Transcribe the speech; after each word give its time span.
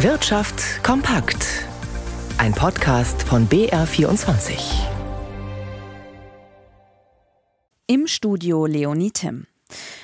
Wirtschaft 0.00 0.84
kompakt. 0.84 1.64
Ein 2.36 2.52
Podcast 2.52 3.22
von 3.22 3.48
BR24. 3.48 4.58
Im 7.86 8.06
Studio 8.06 8.66
Leonie 8.66 9.10
Tim. 9.10 9.46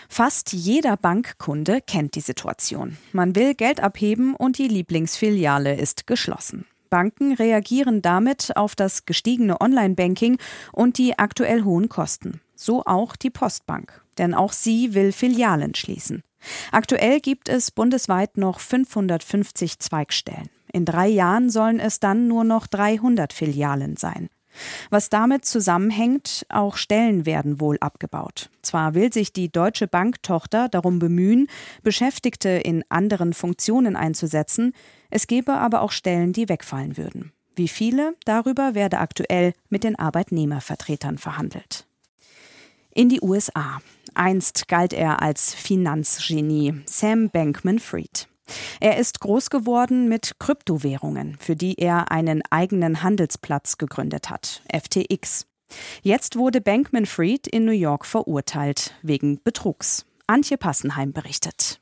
Fast 0.09 0.55
jeder 0.55 0.97
Bankkunde 0.97 1.83
kennt 1.87 2.15
die 2.15 2.23
Situation. 2.23 2.97
Man 3.13 3.37
will 3.37 3.55
Geld 3.55 3.81
abheben 3.81 4.35
und 4.35 4.57
die 4.57 4.69
Lieblingsfiliale 4.69 5.75
ist 5.75 6.07
geschlossen. 6.07 6.65
Banken 6.89 7.35
reagieren 7.35 8.01
damit 8.01 8.57
auf 8.57 8.75
das 8.75 9.05
gestiegene 9.05 9.61
Online-Banking 9.61 10.39
und 10.73 10.97
die 10.97 11.19
aktuell 11.19 11.65
hohen 11.65 11.91
Kosten. 11.91 12.41
So 12.55 12.83
auch 12.87 13.15
die 13.15 13.31
Postbank. 13.31 14.03
Denn 14.17 14.33
auch 14.33 14.55
sie 14.55 14.95
will 14.95 15.13
Filialen 15.13 15.75
schließen. 15.75 16.23
Aktuell 16.71 17.21
gibt 17.21 17.49
es 17.49 17.71
bundesweit 17.71 18.37
noch 18.37 18.61
550 18.61 19.79
Zweigstellen. 19.79 20.49
In 20.73 20.85
drei 20.85 21.09
Jahren 21.09 21.51
sollen 21.51 21.81
es 21.81 22.01
dann 22.01 22.29
nur 22.29 22.45
noch 22.45 22.67
300 22.67 23.33
Filialen 23.33 23.97
sein. 23.97 24.29
Was 24.91 25.09
damit 25.09 25.45
zusammenhängt, 25.45 26.45
auch 26.49 26.77
Stellen 26.77 27.25
werden 27.25 27.61
wohl 27.61 27.79
abgebaut. 27.81 28.51
Zwar 28.61 28.95
will 28.95 29.13
sich 29.13 29.33
die 29.33 29.51
Deutsche 29.51 29.89
Banktochter 29.89 30.69
darum 30.69 30.99
bemühen, 30.99 31.49
Beschäftigte 31.83 32.51
in 32.51 32.85
anderen 32.89 33.33
Funktionen 33.33 33.97
einzusetzen, 33.97 34.75
es 35.11 35.27
gäbe 35.27 35.55
aber 35.55 35.83
auch 35.83 35.93
Stellen, 35.93 36.33
die 36.33 36.49
wegfallen 36.49 36.97
würden. 36.97 37.33
Wie 37.55 37.69
viele, 37.69 38.15
darüber 38.25 38.75
werde 38.75 38.99
aktuell 38.99 39.53
mit 39.69 39.85
den 39.85 39.99
Arbeitnehmervertretern 39.99 41.19
verhandelt. 41.19 41.87
In 42.95 43.09
die 43.09 43.21
USA. 43.21 43.81
Einst 44.15 44.69
galt 44.69 44.93
er 44.93 45.23
als 45.23 45.55
Finanzgenie, 45.55 46.83
Sam 46.87 47.31
Bankman 47.31 47.79
Fried. 47.79 48.29
Er 48.81 48.99
ist 48.99 49.21
groß 49.21 49.51
geworden 49.51 50.09
mit 50.09 50.39
Kryptowährungen, 50.39 51.37
für 51.39 51.57
die 51.57 51.79
er 51.79 52.11
einen 52.11 52.43
eigenen 52.51 53.03
Handelsplatz 53.03 53.79
gegründet 53.79 54.31
hat, 54.31 54.63
FTX. 54.73 55.47
Jetzt 56.03 56.37
wurde 56.37 56.61
Bankman 56.61 57.07
Fried 57.07 57.47
in 57.47 57.65
New 57.65 57.73
York 57.73 58.05
verurteilt 58.05 58.95
wegen 59.03 59.41
Betrugs. 59.43 60.05
Antje 60.27 60.59
Passenheim 60.59 61.13
berichtet. 61.13 61.81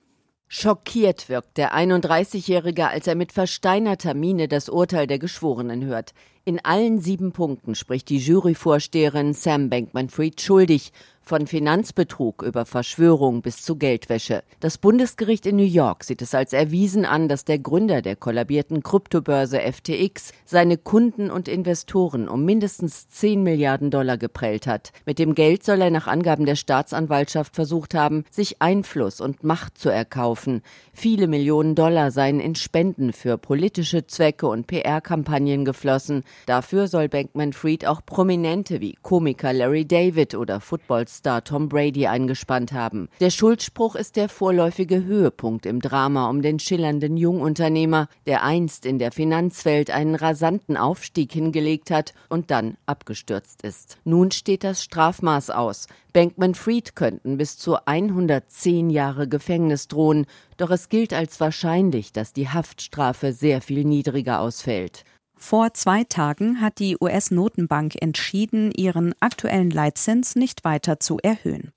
Schockiert 0.52 1.28
wirkt 1.28 1.58
der 1.58 1.76
31-Jährige, 1.76 2.88
als 2.88 3.06
er 3.06 3.14
mit 3.14 3.30
versteinerter 3.30 4.14
Miene 4.14 4.48
das 4.48 4.68
Urteil 4.68 5.06
der 5.06 5.20
Geschworenen 5.20 5.84
hört. 5.84 6.12
In 6.44 6.64
allen 6.64 7.00
sieben 7.00 7.30
Punkten 7.30 7.76
spricht 7.76 8.08
die 8.08 8.18
Juryvorsteherin 8.18 9.32
Sam 9.32 9.70
Bankman-Fried 9.70 10.40
schuldig 10.40 10.92
von 11.30 11.46
Finanzbetrug 11.46 12.42
über 12.42 12.64
Verschwörung 12.64 13.40
bis 13.40 13.62
zu 13.62 13.76
Geldwäsche. 13.76 14.42
Das 14.58 14.78
Bundesgericht 14.78 15.46
in 15.46 15.54
New 15.54 15.62
York 15.62 16.02
sieht 16.02 16.22
es 16.22 16.34
als 16.34 16.52
erwiesen 16.52 17.04
an, 17.04 17.28
dass 17.28 17.44
der 17.44 17.60
Gründer 17.60 18.02
der 18.02 18.16
kollabierten 18.16 18.82
Kryptobörse 18.82 19.60
FTX 19.60 20.32
seine 20.44 20.76
Kunden 20.76 21.30
und 21.30 21.46
Investoren 21.46 22.28
um 22.28 22.44
mindestens 22.44 23.08
10 23.10 23.44
Milliarden 23.44 23.92
Dollar 23.92 24.18
geprellt 24.18 24.66
hat. 24.66 24.90
Mit 25.06 25.20
dem 25.20 25.36
Geld 25.36 25.62
soll 25.62 25.80
er 25.82 25.90
nach 25.90 26.08
Angaben 26.08 26.46
der 26.46 26.56
Staatsanwaltschaft 26.56 27.54
versucht 27.54 27.94
haben, 27.94 28.24
sich 28.32 28.60
Einfluss 28.60 29.20
und 29.20 29.44
Macht 29.44 29.78
zu 29.78 29.88
erkaufen. 29.88 30.62
Viele 30.92 31.28
Millionen 31.28 31.76
Dollar 31.76 32.10
seien 32.10 32.40
in 32.40 32.56
Spenden 32.56 33.12
für 33.12 33.38
politische 33.38 34.04
Zwecke 34.04 34.48
und 34.48 34.66
PR-Kampagnen 34.66 35.64
geflossen. 35.64 36.24
Dafür 36.46 36.88
soll 36.88 37.08
Bankman-Fried 37.08 37.86
auch 37.86 38.04
Prominente 38.04 38.80
wie 38.80 38.96
Komiker 39.00 39.52
Larry 39.52 39.86
David 39.86 40.34
oder 40.34 40.58
Footballstar 40.58 41.19
Star 41.20 41.44
Tom 41.44 41.68
Brady 41.68 42.06
eingespannt 42.06 42.72
haben. 42.72 43.10
Der 43.20 43.28
Schuldspruch 43.28 43.94
ist 43.94 44.16
der 44.16 44.30
vorläufige 44.30 45.04
Höhepunkt 45.04 45.66
im 45.66 45.80
Drama 45.80 46.30
um 46.30 46.40
den 46.40 46.58
schillernden 46.58 47.18
Jungunternehmer, 47.18 48.08
der 48.24 48.42
einst 48.42 48.86
in 48.86 48.98
der 48.98 49.12
Finanzwelt 49.12 49.90
einen 49.90 50.14
rasanten 50.14 50.78
Aufstieg 50.78 51.30
hingelegt 51.30 51.90
hat 51.90 52.14
und 52.30 52.50
dann 52.50 52.78
abgestürzt 52.86 53.60
ist. 53.60 53.98
Nun 54.04 54.30
steht 54.30 54.64
das 54.64 54.82
Strafmaß 54.82 55.50
aus. 55.50 55.88
Bankman 56.14 56.54
Fried 56.54 56.96
könnten 56.96 57.36
bis 57.36 57.58
zu 57.58 57.76
110 57.84 58.88
Jahre 58.88 59.28
Gefängnis 59.28 59.88
drohen, 59.88 60.24
doch 60.56 60.70
es 60.70 60.88
gilt 60.88 61.12
als 61.12 61.38
wahrscheinlich, 61.38 62.14
dass 62.14 62.32
die 62.32 62.48
Haftstrafe 62.48 63.34
sehr 63.34 63.60
viel 63.60 63.84
niedriger 63.84 64.40
ausfällt. 64.40 65.04
Vor 65.42 65.72
zwei 65.72 66.04
Tagen 66.04 66.60
hat 66.60 66.78
die 66.78 66.98
US-Notenbank 67.00 68.00
entschieden, 68.00 68.70
ihren 68.72 69.14
aktuellen 69.20 69.70
Leitzins 69.70 70.36
nicht 70.36 70.64
weiter 70.64 71.00
zu 71.00 71.18
erhöhen. 71.18 71.72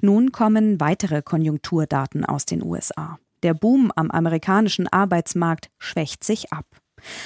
Nun 0.00 0.30
kommen 0.30 0.80
weitere 0.80 1.20
Konjunkturdaten 1.20 2.24
aus 2.24 2.46
den 2.46 2.62
USA. 2.62 3.18
Der 3.42 3.54
Boom 3.54 3.92
am 3.96 4.10
amerikanischen 4.12 4.86
Arbeitsmarkt 4.88 5.68
schwächt 5.78 6.22
sich 6.22 6.52
ab. 6.52 6.64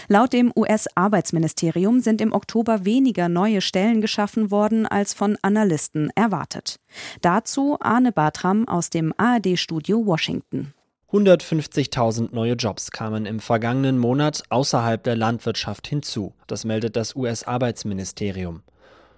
Laut 0.08 0.32
dem 0.32 0.50
US-Arbeitsministerium 0.56 2.00
sind 2.00 2.20
im 2.20 2.32
Oktober 2.32 2.84
weniger 2.84 3.28
neue 3.28 3.60
Stellen 3.60 4.00
geschaffen 4.00 4.50
worden 4.50 4.86
als 4.86 5.14
von 5.14 5.36
Analysten 5.42 6.10
erwartet. 6.14 6.76
Dazu 7.20 7.76
Arne 7.80 8.12
Bartram 8.12 8.66
aus 8.66 8.90
dem 8.90 9.12
ARD-Studio 9.16 10.04
Washington. 10.06 10.74
150.000 11.12 12.30
neue 12.32 12.54
Jobs 12.54 12.90
kamen 12.90 13.26
im 13.26 13.38
vergangenen 13.38 13.98
Monat 13.98 14.44
außerhalb 14.48 15.04
der 15.04 15.14
Landwirtschaft 15.14 15.86
hinzu, 15.86 16.32
das 16.46 16.64
meldet 16.64 16.96
das 16.96 17.14
US-Arbeitsministerium. 17.14 18.62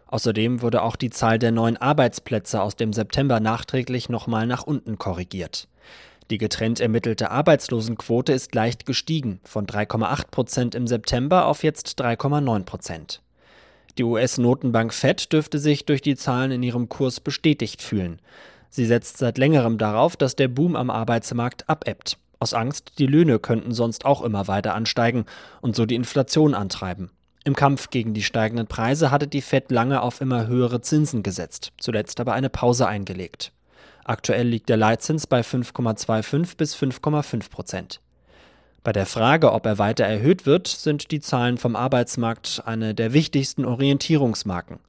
Außerdem 0.09 0.61
wurde 0.61 0.83
auch 0.83 0.97
die 0.97 1.11
Zahl 1.11 1.39
der 1.39 1.53
neuen 1.53 1.77
Arbeitsplätze 1.77 2.61
aus 2.61 2.75
dem 2.75 2.93
September 2.93 3.39
nachträglich 3.39 4.09
nochmal 4.09 4.49
nach 4.49 4.65
unten 4.65 4.99
korrigiert. 4.99 5.69
Die 6.31 6.39
getrennt 6.39 6.81
ermittelte 6.81 7.31
Arbeitslosenquote 7.31 8.33
ist 8.33 8.57
leicht 8.57 8.87
gestiegen, 8.87 9.39
von 9.45 9.65
3,8 9.65 10.31
Prozent 10.33 10.75
im 10.75 10.89
September 10.89 11.47
auf 11.47 11.63
jetzt 11.63 12.01
3,9 12.03 12.65
Prozent. 12.65 13.23
Die 13.99 14.05
US-Notenbank 14.05 14.93
Fed 14.93 15.33
dürfte 15.33 15.61
sich 15.61 15.87
durch 15.87 16.03
die 16.03 16.17
Zahlen 16.17 16.51
in 16.51 16.65
ihrem 16.65 16.89
Kurs 16.89 17.21
bestätigt 17.21 17.83
fühlen. 17.83 18.19
Sie 18.75 18.87
setzt 18.87 19.19
seit 19.19 19.39
längerem 19.39 19.79
darauf, 19.79 20.17
dass 20.17 20.35
der 20.35 20.49
Boom 20.49 20.75
am 20.75 20.91
Arbeitsmarkt 20.91 21.69
abebbt. 21.69 22.19
Aus 22.41 22.55
Angst, 22.55 22.95
die 22.99 23.07
Löhne 23.07 23.39
könnten 23.39 23.73
sonst 23.73 24.05
auch 24.05 24.21
immer 24.21 24.49
weiter 24.49 24.75
ansteigen 24.75 25.27
und 25.61 25.77
so 25.77 25.87
die 25.87 25.95
Inflation 25.95 26.55
antreiben. 26.55 27.13
Im 27.45 27.55
Kampf 27.55 27.91
gegen 27.91 28.15
die 28.15 28.25
steigenden 28.25 28.67
Preise 28.67 29.13
hatte 29.13 29.29
die 29.29 29.43
Fed 29.43 29.71
lange 29.71 30.03
auf 30.03 30.21
immer 30.21 30.49
höhere 30.49 30.81
Zinsen 30.81 31.23
gesetzt, 31.23 31.71
zuletzt 31.79 32.19
aber 32.19 32.33
eine 32.33 32.51
Pause 32.51 32.89
eingelegt. 32.89 33.53
Aktuell 34.03 34.49
liegt 34.49 34.69
der 34.69 34.77
Leitzins 34.77 35.29
bei 35.29 35.43
5,25 35.43 36.57
bis 36.57 36.75
5,5 36.75 37.51
Prozent. 37.51 38.01
Bei 38.83 38.91
der 38.91 39.07
Frage, 39.07 39.53
ob 39.53 39.67
er 39.67 39.79
weiter 39.79 40.05
erhöht 40.05 40.47
wird, 40.47 40.67
sind 40.67 41.13
die 41.13 41.21
Zahlen 41.21 41.59
vom 41.59 41.77
Arbeitsmarkt 41.77 42.65
eine 42.67 42.93
der 42.93 43.13
wichtigsten 43.13 43.67
Orientierungsmarken. 43.67 44.81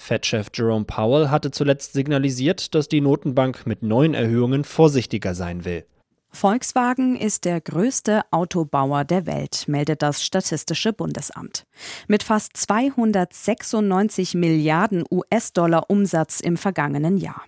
Fed-Chef 0.00 0.48
Jerome 0.54 0.86
Powell 0.86 1.28
hatte 1.28 1.50
zuletzt 1.50 1.92
signalisiert, 1.92 2.74
dass 2.74 2.88
die 2.88 3.00
Notenbank 3.00 3.66
mit 3.66 3.82
neuen 3.82 4.14
Erhöhungen 4.14 4.64
vorsichtiger 4.64 5.34
sein 5.34 5.64
will. 5.64 5.84
Volkswagen 6.32 7.16
ist 7.16 7.44
der 7.44 7.60
größte 7.60 8.22
Autobauer 8.30 9.04
der 9.04 9.26
Welt, 9.26 9.64
meldet 9.66 10.02
das 10.02 10.24
Statistische 10.24 10.92
Bundesamt. 10.92 11.64
Mit 12.08 12.22
fast 12.22 12.56
296 12.56 14.34
Milliarden 14.34 15.04
US-Dollar 15.10 15.90
Umsatz 15.90 16.40
im 16.40 16.56
vergangenen 16.56 17.18
Jahr. 17.18 17.42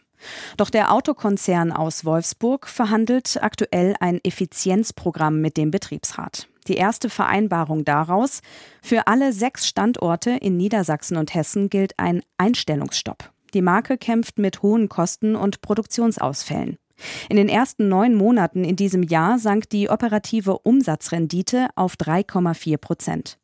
Doch 0.57 0.71
der 0.71 0.93
Autokonzern 0.93 1.73
aus 1.73 2.05
Wolfsburg 2.05 2.69
verhandelt 2.69 3.39
aktuell 3.41 3.95
ein 3.99 4.21
Effizienzprogramm 4.23 5.41
mit 5.41 5.57
dem 5.57 5.71
Betriebsrat. 5.71 6.49
Die 6.69 6.77
erste 6.77 7.11
Vereinbarung 7.11 7.85
daraus, 7.85 8.41
für 8.83 9.07
alle 9.07 9.33
sechs 9.33 9.67
Standorte 9.67 10.31
in 10.31 10.57
Niedersachsen 10.57 11.17
und 11.17 11.35
Hessen 11.35 11.71
gilt 11.71 11.99
ein 11.99 12.23
Einstellungsstopp. 12.39 13.33
Die 13.55 13.63
Marke 13.63 13.99
kämpft 13.99 14.39
mit 14.39 14.63
hohen 14.63 14.89
Kosten 14.89 15.37
und 15.37 15.61
Produktionsausfällen. 15.61 16.77
In 17.29 17.37
den 17.37 17.49
ersten 17.49 17.89
neun 17.89 18.15
Monaten 18.15 18.65
in 18.65 18.77
diesem 18.77 19.03
Jahr 19.03 19.39
sank 19.39 19.69
die 19.71 19.89
operative 19.89 20.59
Umsatzrendite 20.59 21.69
auf 21.75 21.95
3,4 21.97 22.77
Prozent. 22.79 23.39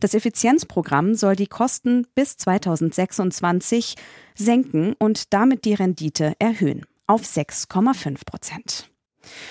Das 0.00 0.14
Effizienzprogramm 0.14 1.14
soll 1.14 1.36
die 1.36 1.46
Kosten 1.46 2.06
bis 2.14 2.36
2026 2.36 3.94
senken 4.34 4.94
und 4.98 5.32
damit 5.32 5.64
die 5.64 5.74
Rendite 5.74 6.34
erhöhen 6.38 6.86
auf 7.06 7.22
6,5 7.22 8.24
Prozent. 8.24 8.93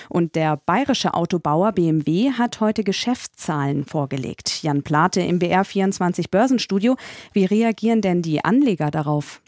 Und 0.08 0.34
der 0.34 0.56
bayerische 0.56 1.14
Autobauer 1.14 1.72
BMW 1.72 2.32
hat 2.32 2.60
heute 2.60 2.84
Geschäftszahlen 2.84 3.84
vorgelegt. 3.84 4.62
Jan 4.62 4.82
Plate 4.82 5.20
im 5.20 5.38
BR24 5.38 6.30
Börsenstudio. 6.30 6.96
Wie 7.32 7.44
reagieren 7.44 8.00
denn 8.00 8.22
die 8.22 8.44
Anleger 8.44 8.90
darauf? 8.90 9.40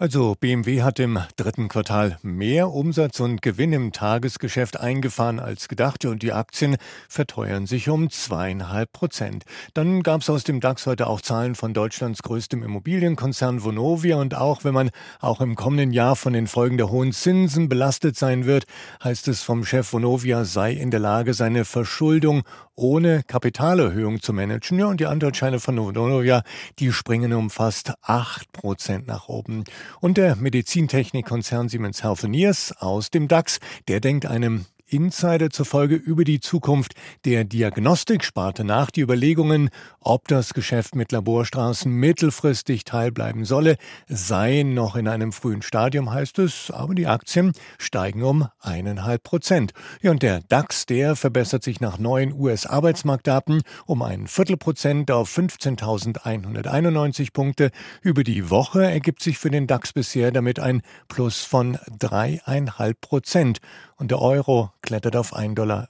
Also 0.00 0.34
BMW 0.34 0.80
hat 0.80 0.98
im 0.98 1.18
dritten 1.36 1.68
Quartal 1.68 2.16
mehr 2.22 2.70
Umsatz 2.70 3.20
und 3.20 3.42
Gewinn 3.42 3.74
im 3.74 3.92
Tagesgeschäft 3.92 4.80
eingefahren 4.80 5.38
als 5.38 5.68
gedacht 5.68 6.06
und 6.06 6.22
die 6.22 6.32
Aktien 6.32 6.78
verteuern 7.06 7.66
sich 7.66 7.90
um 7.90 8.08
zweieinhalb 8.08 8.94
Prozent. 8.94 9.44
Dann 9.74 10.02
gab 10.02 10.22
es 10.22 10.30
aus 10.30 10.42
dem 10.42 10.60
DAX 10.60 10.86
heute 10.86 11.06
auch 11.06 11.20
Zahlen 11.20 11.54
von 11.54 11.74
Deutschlands 11.74 12.22
größtem 12.22 12.62
Immobilienkonzern 12.62 13.62
Vonovia 13.62 14.16
und 14.16 14.34
auch 14.34 14.64
wenn 14.64 14.72
man 14.72 14.88
auch 15.20 15.42
im 15.42 15.54
kommenden 15.54 15.92
Jahr 15.92 16.16
von 16.16 16.32
den 16.32 16.46
Folgen 16.46 16.78
der 16.78 16.88
hohen 16.88 17.12
Zinsen 17.12 17.68
belastet 17.68 18.16
sein 18.16 18.46
wird, 18.46 18.64
heißt 19.04 19.28
es 19.28 19.42
vom 19.42 19.66
Chef 19.66 19.92
Vonovia 19.92 20.46
sei 20.46 20.72
in 20.72 20.90
der 20.90 21.00
Lage, 21.00 21.34
seine 21.34 21.66
Verschuldung 21.66 22.44
ohne 22.74 23.22
Kapitalerhöhung 23.24 24.22
zu 24.22 24.32
managen. 24.32 24.78
Ja, 24.78 24.86
und 24.86 25.00
die 25.00 25.06
Anteilsscheine 25.06 25.60
von 25.60 25.74
Novonovia, 25.74 26.42
die 26.78 26.90
springen 26.92 27.34
um 27.34 27.50
fast 27.50 27.92
8 28.00 28.50
Prozent 28.52 29.06
nach 29.06 29.28
oben. 29.28 29.64
Und 30.00 30.16
der 30.16 30.36
Medizintechnikkonzern 30.36 31.68
Siemens 31.68 32.02
Healthineers 32.02 32.72
aus 32.78 33.10
dem 33.10 33.26
DAX, 33.28 33.60
der 33.88 34.00
denkt 34.00 34.26
einem 34.26 34.66
Insider 34.90 35.50
zufolge 35.50 35.94
über 35.94 36.24
die 36.24 36.40
Zukunft 36.40 36.94
der 37.24 37.44
Diagnostiksparte 37.44 38.64
nach. 38.64 38.90
Die 38.90 39.00
Überlegungen, 39.00 39.70
ob 40.00 40.28
das 40.28 40.54
Geschäft 40.54 40.94
mit 40.94 41.12
Laborstraßen 41.12 41.90
mittelfristig 41.92 42.84
teilbleiben 42.84 43.44
solle, 43.44 43.76
seien 44.08 44.74
noch 44.74 44.96
in 44.96 45.08
einem 45.08 45.32
frühen 45.32 45.62
Stadium, 45.62 46.12
heißt 46.12 46.38
es, 46.40 46.70
aber 46.70 46.94
die 46.94 47.06
Aktien 47.06 47.52
steigen 47.78 48.22
um 48.22 48.48
eineinhalb 48.60 49.22
Prozent. 49.22 49.72
Ja, 50.02 50.10
und 50.10 50.22
der 50.22 50.40
DAX, 50.48 50.86
der 50.86 51.16
verbessert 51.16 51.62
sich 51.62 51.80
nach 51.80 51.98
neuen 51.98 52.32
US-Arbeitsmarktdaten 52.32 53.62
um 53.86 54.02
ein 54.02 54.26
Viertelprozent 54.26 55.10
auf 55.10 55.36
15.191 55.36 57.32
Punkte. 57.32 57.70
Über 58.02 58.24
die 58.24 58.50
Woche 58.50 58.84
ergibt 58.84 59.22
sich 59.22 59.38
für 59.38 59.50
den 59.50 59.66
DAX 59.66 59.92
bisher 59.92 60.32
damit 60.32 60.58
ein 60.58 60.82
Plus 61.08 61.44
von 61.44 61.78
dreieinhalb 61.98 63.00
Prozent 63.00 63.60
und 64.00 64.10
der 64.10 64.20
Euro 64.20 64.72
klettert 64.80 65.14
auf 65.14 65.36
1,0728 65.36 65.54
Dollar. 65.54 65.88